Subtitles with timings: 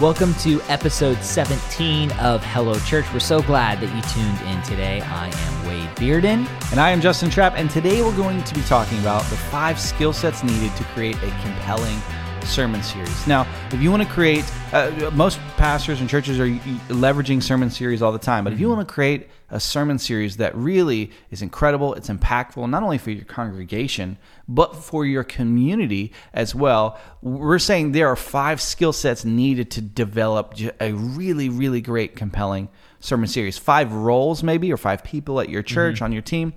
[0.00, 3.04] Welcome to episode 17 of Hello Church.
[3.12, 5.00] We're so glad that you tuned in today.
[5.00, 6.48] I am Wade Bearden.
[6.70, 9.80] And I am Justin Trapp, and today we're going to be talking about the five
[9.80, 12.00] skill sets needed to create a compelling
[12.48, 13.26] sermon series.
[13.26, 16.48] Now, if you want to create, uh, most pastors and churches are
[16.88, 20.36] leveraging sermon series all the time, but if you want to create a sermon series
[20.38, 26.12] that really is incredible, it's impactful, not only for your congregation, but for your community
[26.32, 31.80] as well, we're saying there are five skill sets needed to develop a really, really
[31.80, 32.68] great, compelling
[33.00, 33.56] sermon series.
[33.56, 36.04] Five roles, maybe, or five people at your church, mm-hmm.
[36.04, 36.52] on your team.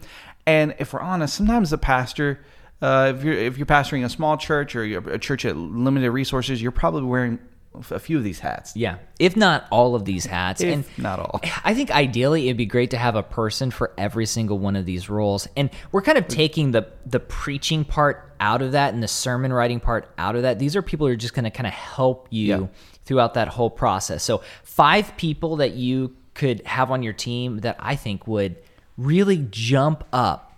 [0.45, 2.39] And if we're honest, sometimes the pastor,
[2.81, 6.61] uh, if you're if you're pastoring a small church or a church at limited resources,
[6.61, 7.39] you're probably wearing
[7.89, 8.75] a few of these hats.
[8.75, 11.39] Yeah, if not all of these hats, if and not all.
[11.63, 14.85] I think ideally it'd be great to have a person for every single one of
[14.85, 19.03] these roles, and we're kind of taking the the preaching part out of that and
[19.03, 20.57] the sermon writing part out of that.
[20.57, 22.67] These are people who are just going to kind of help you yeah.
[23.05, 24.23] throughout that whole process.
[24.23, 28.55] So five people that you could have on your team that I think would
[28.97, 30.50] really jump up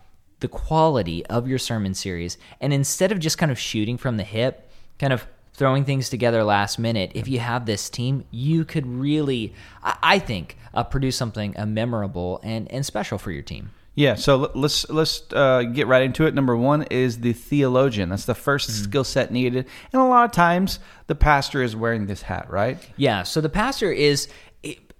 [0.44, 2.38] the quality of your sermon series.
[2.60, 4.70] And instead of just kind of shooting from the hip,
[5.00, 9.54] kind of throwing things together last minute, if you have this team, you could really,
[9.82, 13.72] I think, uh, produce something uh, memorable and, and special for your team.
[13.96, 16.34] Yeah, so let's let's uh, get right into it.
[16.34, 18.10] Number one is the theologian.
[18.10, 18.84] That's the 1st mm-hmm.
[18.86, 22.80] skill set needed, and a lot of times the pastor is wearing this hat, right?
[22.98, 23.22] Yeah.
[23.22, 24.28] So the pastor is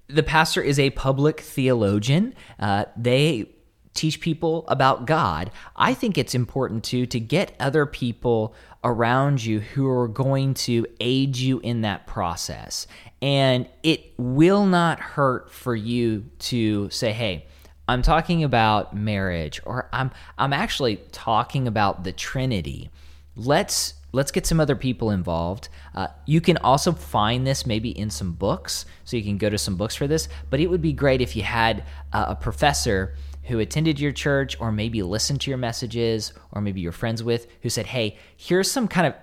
[0.08, 2.36] the pastor is a public theologian.
[2.60, 3.50] Uh, they
[3.94, 9.60] teach people about God, I think it's important too to get other people around you
[9.60, 12.88] who are going to aid you in that process.
[13.22, 17.46] And it will not hurt for you to say, hey,
[17.88, 22.90] I'm talking about marriage or I'm I'm actually talking about the Trinity.
[23.36, 25.68] Let's let's get some other people involved.
[25.94, 29.58] Uh, you can also find this maybe in some books, so you can go to
[29.58, 30.30] some books for this.
[30.50, 34.60] But it would be great if you had uh, a professor who attended your church
[34.60, 38.72] or maybe listened to your messages or maybe you're friends with who said, hey, here's
[38.72, 39.14] some kind of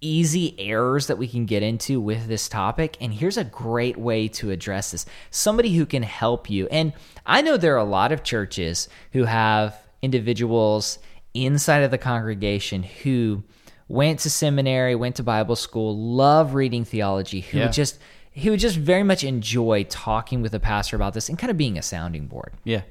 [0.00, 2.96] easy errors that we can get into with this topic.
[3.00, 6.66] And here's a great way to address this somebody who can help you.
[6.68, 6.92] And
[7.24, 10.98] I know there are a lot of churches who have individuals
[11.32, 13.42] inside of the congregation who
[13.88, 17.68] went to seminary, went to Bible school, love reading theology, who yeah.
[17.68, 17.98] just
[18.30, 21.56] he would just very much enjoy talking with a pastor about this and kind of
[21.56, 22.52] being a sounding board.
[22.64, 22.82] Yeah.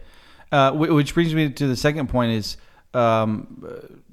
[0.54, 2.58] Uh, which brings me to the second point is
[2.94, 3.66] um,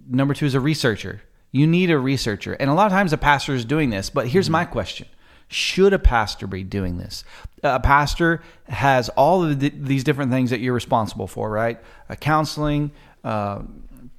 [0.09, 1.21] number two is a researcher.
[1.53, 2.55] You need a researcher.
[2.55, 4.53] And a lot of times a pastor is doing this, but here's mm-hmm.
[4.53, 5.07] my question.
[5.49, 7.25] Should a pastor be doing this?
[7.63, 11.79] A pastor has all of the, these different things that you're responsible for, right?
[12.09, 13.61] Uh, counseling, uh,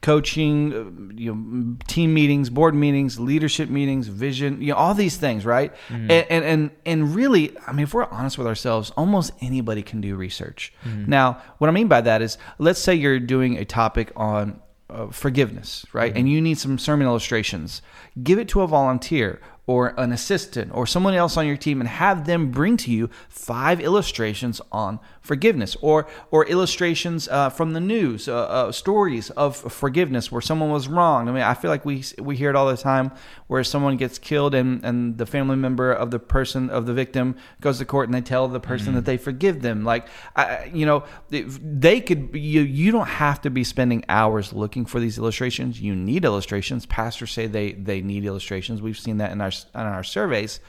[0.02, 5.18] coaching, uh, you know, team meetings, board meetings, leadership meetings, vision, you know, all these
[5.18, 5.74] things, right?
[5.90, 6.12] Mm-hmm.
[6.12, 10.02] And, and, and and really, I mean, if we're honest with ourselves, almost anybody can
[10.02, 10.74] do research.
[10.84, 11.10] Mm-hmm.
[11.10, 15.08] Now, what I mean by that is, let's say you're doing a topic on uh,
[15.08, 16.12] forgiveness, right?
[16.12, 16.18] Mm-hmm.
[16.18, 17.82] And you need some sermon illustrations.
[18.22, 21.88] Give it to a volunteer or an assistant or someone else on your team and
[21.88, 27.80] have them bring to you five illustrations on forgiveness or or illustrations uh, from the
[27.80, 31.86] news uh, uh, stories of forgiveness where someone was wronged i mean i feel like
[31.86, 33.12] we we hear it all the time
[33.48, 37.36] where someone gets killed and and the family member of the person of the victim
[37.60, 38.96] goes to court and they tell the person mm-hmm.
[38.96, 39.84] that they forgive them.
[39.84, 44.86] Like I, you know they could you you don't have to be spending hours looking
[44.86, 45.82] for these illustrations.
[45.82, 46.86] You need illustrations.
[46.86, 48.82] Pastors say they they need illustrations.
[48.82, 50.60] We've seen that in our in our surveys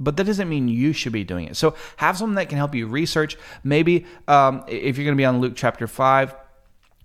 [0.00, 1.56] but that doesn't mean you should be doing it.
[1.56, 3.36] So have someone that can help you research.
[3.64, 6.34] Maybe um, if you're going to be on Luke chapter five,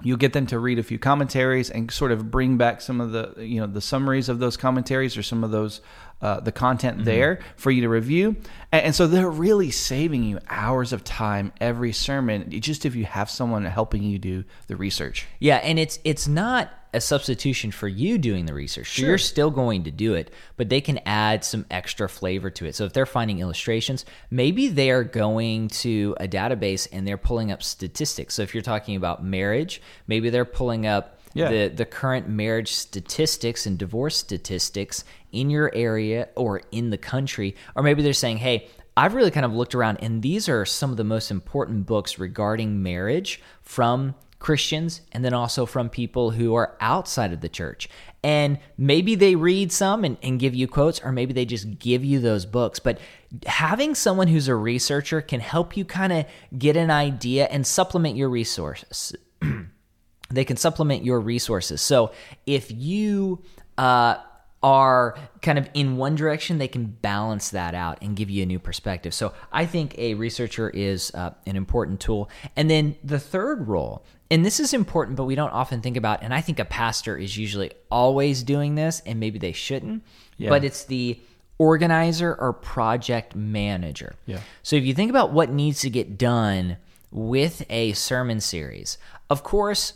[0.03, 3.11] you'll get them to read a few commentaries and sort of bring back some of
[3.11, 5.81] the you know the summaries of those commentaries or some of those
[6.21, 7.05] uh, the content mm-hmm.
[7.05, 8.35] there for you to review
[8.71, 13.05] and, and, so they're really saving you hours of time every sermon just if you
[13.05, 17.87] have someone helping you do the research yeah and it's it's not a substitution for
[17.87, 18.87] you doing the research.
[18.87, 19.09] Sure.
[19.09, 22.75] You're still going to do it, but they can add some extra flavor to it.
[22.75, 27.51] So if they're finding illustrations, maybe they are going to a database and they're pulling
[27.51, 28.35] up statistics.
[28.35, 31.49] So if you're talking about marriage, maybe they're pulling up yeah.
[31.49, 37.55] the the current marriage statistics and divorce statistics in your area or in the country,
[37.75, 40.91] or maybe they're saying, "Hey, I've really kind of looked around, and these are some
[40.91, 46.53] of the most important books regarding marriage from Christians and then also from people who
[46.53, 47.87] are outside of the church.
[48.23, 52.03] And maybe they read some and, and, give you quotes, or maybe they just give
[52.03, 52.77] you those books.
[52.77, 52.99] But
[53.45, 56.25] having someone who's a researcher can help you kind of
[56.57, 59.15] get an idea and supplement your resources.
[60.29, 61.81] they can supplement your resources.
[61.81, 62.11] So
[62.45, 63.41] if you
[63.77, 64.17] uh,
[64.63, 68.45] are kind of in one direction, they can balance that out and give you a
[68.45, 69.13] new perspective.
[69.13, 72.29] So I think a researcher is uh, an important tool.
[72.55, 76.23] And then the third role, and this is important, but we don't often think about,
[76.23, 80.01] and I think a pastor is usually always doing this, and maybe they shouldn't,
[80.37, 80.49] Yeah.
[80.49, 81.19] but it's the
[81.59, 84.15] organizer or project manager.
[84.25, 84.39] Yeah.
[84.63, 86.77] So if you think about what needs to get done
[87.11, 88.97] with a sermon series,
[89.29, 89.93] of course,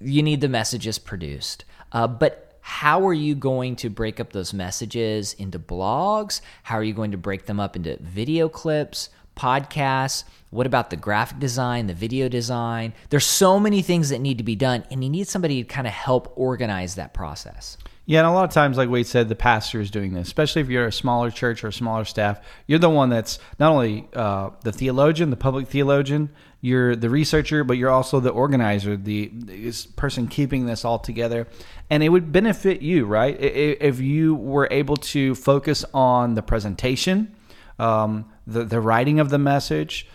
[0.00, 1.64] you need the messages produced.
[1.92, 6.40] Uh, but how are you going to break up those messages into blogs?
[6.62, 10.22] How are you going to break them up into video clips, podcasts?
[10.50, 12.94] What about the graphic design, the video design?
[13.10, 15.88] There's so many things that need to be done, and you need somebody to kind
[15.88, 17.76] of help organize that process.
[18.04, 20.26] Yeah, and a lot of times, like Wade said, the pastor is doing this.
[20.26, 23.70] Especially if you're a smaller church or a smaller staff, you're the one that's not
[23.70, 28.96] only uh, the theologian, the public theologian, you're the researcher, but you're also the organizer,
[28.96, 31.46] the this person keeping this all together.
[31.90, 37.34] And it would benefit you, right, if you were able to focus on the presentation,
[37.78, 40.08] um, the the writing of the message,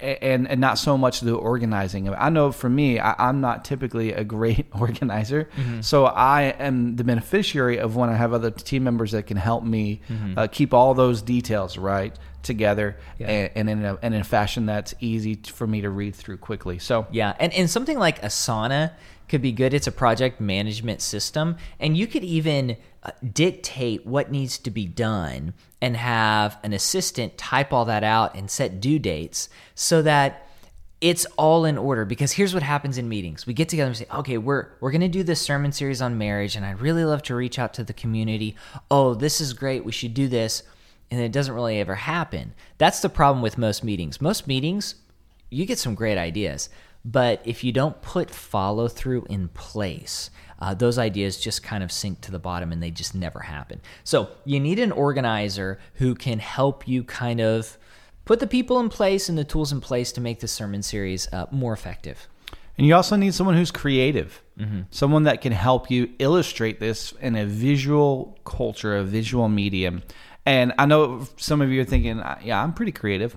[0.00, 2.12] and and not so much the organizing.
[2.14, 5.48] I know for me, I, I'm not typically a great organizer,
[5.80, 9.64] so I am the beneficiary of when I have other team members that can help
[9.64, 10.00] me
[10.36, 14.66] uh, keep all those details right together and, and in a, and in a fashion
[14.66, 16.78] that's easy for me to read through quickly.
[16.78, 18.92] So Yeah, and, and something like Asana
[19.28, 19.74] could be good.
[19.74, 24.86] It's a project management system, and you could even uh, dictate what needs to be
[24.86, 30.48] done and have an assistant type all that out and set due dates so that
[31.00, 32.06] it's all in order.
[32.06, 33.46] Because here's what happens in meetings.
[33.46, 36.16] We get together and say okay we're we're going to do this sermon series on
[36.16, 38.56] marriage and i'd really love to reach out to the community.
[38.90, 39.84] Oh this is great.
[39.84, 40.62] We should do this.
[41.10, 42.54] And it doesn't really ever happen.
[42.78, 44.20] That's the problem with most meetings.
[44.22, 44.94] Most meetings
[45.50, 46.68] you get some great ideas
[47.04, 50.30] but if you don't put follow through in place
[50.64, 53.80] uh, those ideas just kind of sink to the bottom and they just never happen.
[54.02, 57.76] So you need an organizer who can help you kind of
[58.24, 61.30] put the people in place and the tools in place to make this sermon series
[61.32, 62.28] uh, more effective.
[62.78, 64.42] And you also need someone who's creative,
[64.90, 70.02] someone that can help you illustrate this in a visual culture, a visual medium.
[70.46, 73.36] And I know some of you are thinking, "Uh, yeah, I'm pretty creative.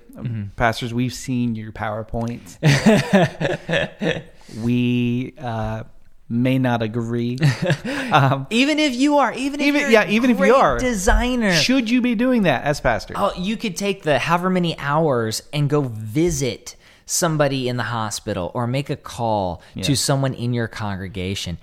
[0.58, 2.58] Pastors, we've seen your PowerPoints.
[4.62, 5.84] we uh,
[6.30, 7.38] may not agree.
[8.12, 10.78] um, even if you are even if Even- you're yeah, a even if you are.
[10.80, 13.14] designer should you be doing that as pastor?
[13.18, 16.76] Oh, you could take the however many hours and go visit
[17.06, 21.58] somebody in the hospital or make a call to someone in your congregation.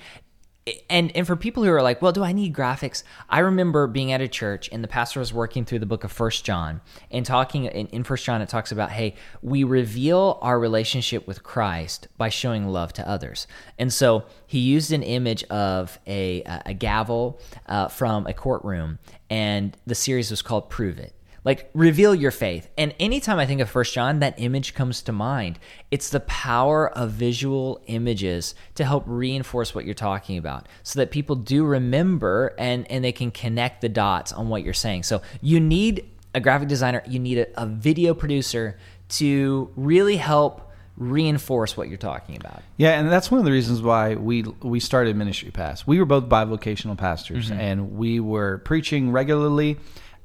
[0.88, 3.02] And and for people who are like, well, do I need graphics?
[3.28, 6.12] I remember being at a church and the pastor was working through the book of
[6.12, 6.80] First John
[7.10, 11.42] and talking in, in First John it talks about, hey, we reveal our relationship with
[11.42, 13.46] Christ by showing love to others.
[13.78, 19.76] And so he used an image of a a gavel uh, from a courtroom, and
[19.86, 21.12] the series was called Prove It
[21.44, 22.68] like reveal your faith.
[22.76, 25.58] And anytime i think of first john that image comes to mind.
[25.90, 31.10] It's the power of visual images to help reinforce what you're talking about so that
[31.10, 35.04] people do remember and and they can connect the dots on what you're saying.
[35.04, 40.72] So you need a graphic designer you need a, a video producer to really help
[40.96, 42.62] reinforce what you're talking about.
[42.76, 45.86] Yeah, and that's one of the reasons why we we started Ministry Pass.
[45.86, 47.60] We were both bivocational pastors, mm-hmm.
[47.60, 49.78] and we were preaching regularly,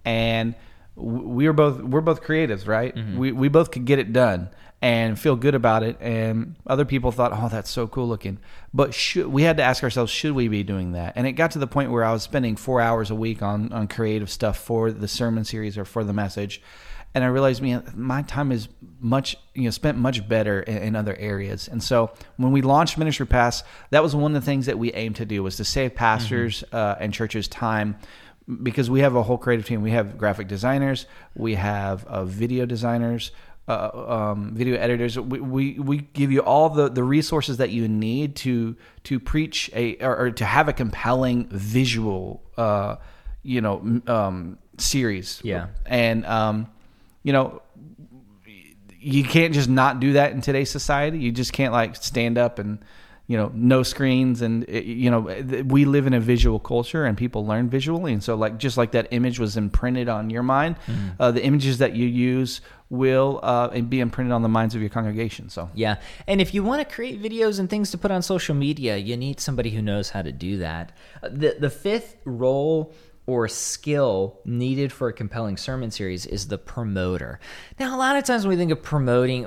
[0.06, 0.56] and
[1.00, 2.96] we were both we're both creatives, right?
[3.18, 4.50] We we both could get it done
[4.82, 5.98] and feel good about it.
[6.00, 8.40] And other people thought, "Oh, that's so cool looking,"
[8.74, 11.14] but should, we had to ask ourselves, should we be doing that?
[11.16, 13.72] And it got to the point where I was spending four hours a week on
[13.72, 16.62] on creative stuff for the sermon series or for the message
[17.16, 18.68] and I realized, man, my time is
[19.00, 21.68] much, you know, spent much better in, in other areas.
[21.68, 24.94] And so when we launched Ministry Pass, that was one of the things that we
[24.94, 27.98] aimed to do was to save pastors uh, and churches time
[28.64, 29.82] because we have a whole creative team.
[29.82, 33.32] We have graphic designers, we have uh, video designers.
[33.68, 35.20] Uh, um, video editors.
[35.20, 39.70] We, we we give you all the, the resources that you need to to preach
[39.76, 42.96] a or, or to have a compelling visual, uh,
[43.44, 45.40] you know, um, series.
[45.44, 45.68] Yeah.
[45.86, 46.68] and um,
[47.22, 47.62] you know,
[49.00, 51.20] you can't just not do that in today's society.
[51.20, 52.80] You just can't like stand up and
[53.30, 55.22] you know no screens and uh, you know
[55.68, 58.92] we live in a visual culture and people learn visually and so like just like
[58.92, 60.76] that image was imprinted on your mind
[61.20, 64.90] uh, the images that you use will uh, be imprinted on the minds of your
[64.90, 65.98] congregation so Yeah.
[66.28, 69.16] And if you want to create videos and things to put on social media, you
[69.16, 70.92] need somebody who knows how to do that.
[71.24, 72.94] Uh, The, the fifth role
[73.26, 77.40] or skill needed for a compelling sermon series is the promoter.
[77.80, 79.46] Now, a lot of times when we think of promoting,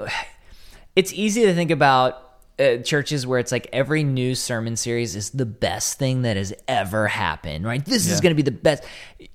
[0.97, 5.31] it's easy to think about uh, churches where it's like every new sermon series is
[5.31, 7.85] the best thing that has ever happened, right?
[7.85, 8.85] This is going to be the best.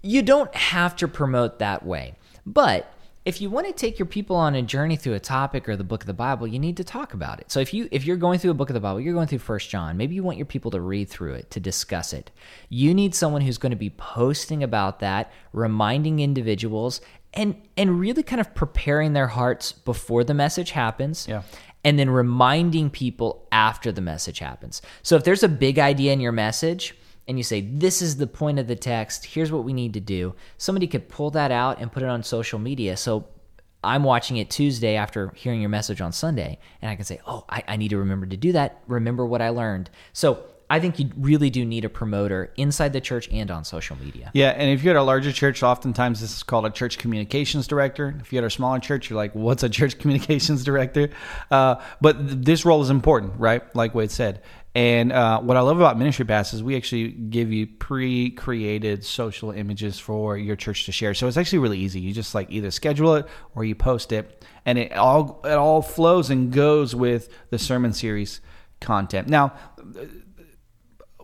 [0.02, 2.16] You don't have to promote that way.
[2.46, 2.94] But
[3.26, 5.84] if you want to take your people on a journey through a topic or the
[5.84, 7.52] book of the Bible, you need to talk about it.
[7.52, 9.40] So if you if you're going through a book of the Bible, you're going through
[9.40, 12.32] First John, maybe you want your people to read through it, to discuss it.
[12.70, 17.02] You need someone who's going to be posting about that, reminding individuals
[17.34, 21.42] and and really kind of preparing their hearts before the message happens Yeah.
[21.88, 24.82] And then reminding people after the message happens.
[25.04, 26.94] So if there's a big idea in your message
[27.30, 30.02] and you say, This is the point of the text, here's what we need to
[30.02, 32.98] do, somebody could pull that out and put it on social media.
[32.98, 33.30] So
[33.86, 37.46] I'm watching it Tuesday after hearing your message on Sunday, and I can say, Oh,
[37.48, 39.90] I, I need to remember to do that, remember what I learned.
[40.12, 43.96] So I think you really do need a promoter inside the church and on social
[43.98, 44.32] media.
[44.34, 47.68] Yeah, and if you're at a larger church, oftentimes this is called a church communications
[47.68, 48.16] director.
[48.20, 51.10] If you're at a smaller church, you're like, what's a church communications director?
[51.50, 53.74] Uh, but th- this role is important, right?
[53.76, 54.42] Like Wade said.
[54.76, 59.50] And uh, what I love about Ministry Pass is we actually give you pre-created social
[59.50, 61.16] images for your church to share.
[61.16, 62.00] So it's actually really easy.
[62.00, 65.82] You just like either schedule it or you post it, and it all it all
[65.82, 68.40] flows and goes with the sermon series
[68.80, 69.30] content.
[69.30, 69.54] Now,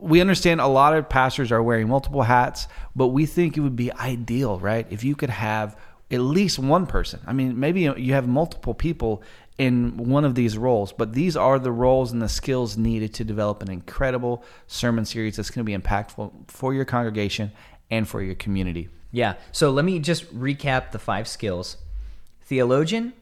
[0.03, 3.77] we understand a lot of pastors are wearing multiple hats, but we think it would
[3.77, 4.85] be ideal, right?
[4.89, 5.77] If you could have
[6.11, 7.21] at least one person.
[7.25, 9.23] I mean, maybe you have multiple people
[9.57, 13.23] in one of these roles, but these are the roles and the skills needed to
[13.23, 17.51] develop an incredible sermon series that's going to be impactful for your congregation
[17.89, 18.89] and for your community.
[19.11, 19.35] Yeah.
[19.51, 21.77] So let me just recap the five skills
[22.41, 23.13] theologian,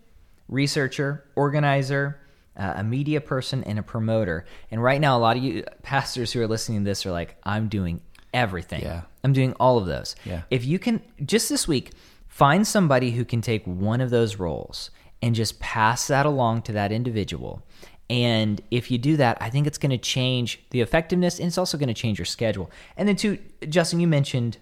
[0.50, 2.18] researcher, organizer,
[2.58, 4.46] uh, a media person, and a promoter.
[4.70, 7.36] And right now, a lot of you pastors who are listening to this are like,
[7.44, 8.02] I'm doing
[8.34, 8.82] everything.
[8.82, 9.02] Yeah.
[9.24, 10.16] I'm doing all of those.
[10.26, 10.44] Yeah.
[10.50, 11.92] If you can, just this week,
[12.28, 14.90] find somebody who can take one of those roles
[15.22, 17.64] and just pass that along to that individual.
[18.10, 21.58] And if you do that, I think it's going to change the effectiveness and it's
[21.58, 22.70] also going to change your schedule.
[22.98, 23.38] And then, too,
[23.70, 24.58] Justin, you mentioned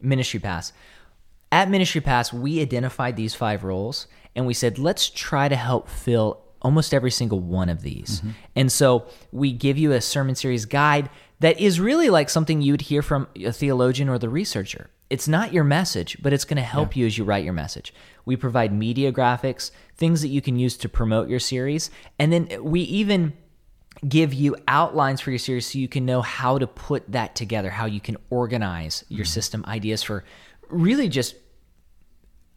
[0.00, 0.72] Ministry Pass.
[1.50, 5.88] At Ministry Pass, we identified these five roles and we said, let's try to help
[5.88, 8.20] fill almost every single one of these.
[8.20, 8.30] Mm-hmm.
[8.56, 12.72] And so we give you a sermon series guide that is really like something you
[12.72, 14.90] would hear from a theologian or the researcher.
[15.10, 17.92] It's not your message, but it's going to help you as you write your message.
[18.24, 21.90] We provide media graphics, things that you can use to promote your series.
[22.18, 23.34] And then we even
[24.08, 27.70] give you outlines for your series so you can know how to put that together,
[27.70, 29.30] how you can organize your mm-hmm.
[29.30, 30.24] system, ideas for
[30.68, 31.36] really just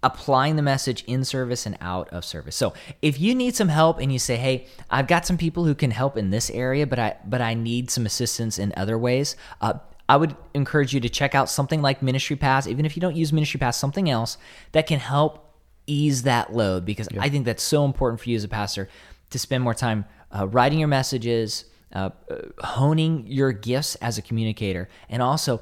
[0.08, 2.56] applying the message in service and out of service.
[2.56, 5.76] So, if you need some help and you say, "Hey, I've got some people who
[5.76, 9.36] can help in this area, but I but I need some assistance in other ways,"
[9.62, 9.74] uh,
[10.10, 13.16] I would encourage you to check out something like Ministry Pass, even if you don't
[13.16, 14.38] use Ministry Pass, something else
[14.72, 15.44] that can help
[15.86, 18.90] ease that load because I think that's so important for you as a pastor
[19.30, 24.22] to spend more time uh, writing your messages, uh, uh, honing your gifts as a
[24.22, 25.62] communicator, and also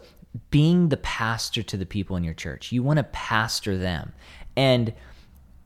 [0.49, 2.71] being the pastor to the people in your church.
[2.71, 4.13] You want to pastor them.
[4.55, 4.93] And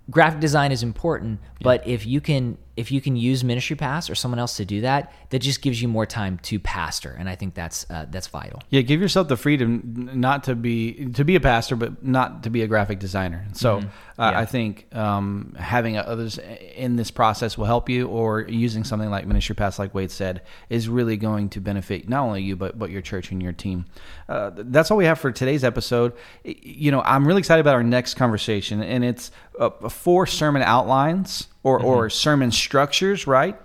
[0.09, 4.15] graphic design is important, but if you can if you can use Ministry Pass or
[4.15, 7.35] someone else to do that, that just gives you more time to pastor, and I
[7.35, 8.61] think that's uh, that's vital.
[8.69, 12.49] Yeah, give yourself the freedom not to be to be a pastor, but not to
[12.49, 13.45] be a graphic designer.
[13.51, 13.79] So
[14.17, 16.39] uh, I think um, having others
[16.75, 20.41] in this process will help you, or using something like Ministry Pass, like Wade said,
[20.69, 23.85] is really going to benefit not only you but but your church and your team.
[24.29, 26.13] Uh, that's all we have for today's episode.
[26.45, 31.47] You know, I'm really excited about our next conversation, and it's uh, four sermon outlines
[31.63, 32.11] or or mm-hmm.
[32.11, 33.59] sermon structures, right?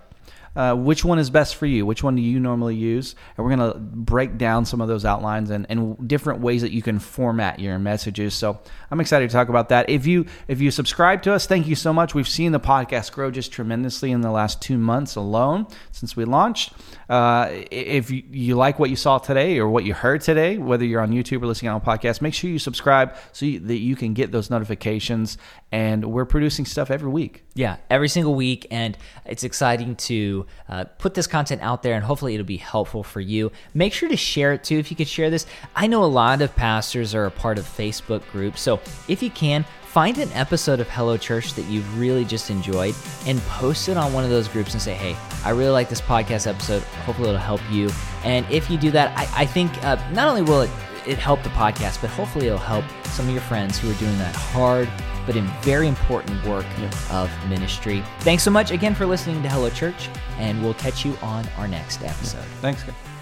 [0.55, 1.85] Uh, which one is best for you?
[1.85, 3.15] Which one do you normally use?
[3.35, 6.71] And we're going to break down some of those outlines and, and different ways that
[6.71, 8.33] you can format your messages.
[8.33, 8.59] So
[8.89, 9.89] I'm excited to talk about that.
[9.89, 12.15] If you if you subscribe to us, thank you so much.
[12.15, 16.25] We've seen the podcast grow just tremendously in the last two months alone since we
[16.25, 16.73] launched.
[17.09, 20.85] Uh, if you, you like what you saw today or what you heard today, whether
[20.85, 23.77] you're on YouTube or listening on a podcast, make sure you subscribe so you, that
[23.77, 25.37] you can get those notifications.
[25.71, 27.43] And we're producing stuff every week.
[27.53, 32.03] Yeah, every single week, and it's exciting to uh, put this content out there, and
[32.03, 33.51] hopefully it'll be helpful for you.
[33.73, 35.45] Make sure to share it too if you could share this.
[35.75, 39.29] I know a lot of pastors are a part of Facebook groups, so if you
[39.29, 42.93] can, find an episode of Hello Church that you've really just enjoyed
[43.25, 46.01] and post it on one of those groups and say, hey, I really like this
[46.01, 46.83] podcast episode.
[47.05, 47.89] Hopefully it'll help you.
[48.25, 50.69] And if you do that, I, I think uh, not only will it
[51.07, 54.17] it help the podcast, but hopefully it'll help some of your friends who are doing
[54.17, 54.89] that hard
[55.25, 56.65] but in very important work
[57.09, 58.03] of ministry.
[58.19, 61.67] Thanks so much again for listening to Hello Church, and we'll catch you on our
[61.67, 62.45] next episode.
[62.61, 63.14] Thanks, guys.